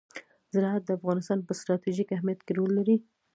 زراعت 0.53 0.83
د 0.85 0.89
افغانستان 0.99 1.39
په 1.43 1.53
ستراتیژیک 1.59 2.09
اهمیت 2.11 2.39
کې 2.43 2.53
رول 2.57 2.71
لري. 2.79 2.95